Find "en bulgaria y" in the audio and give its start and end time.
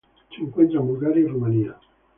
0.79-1.27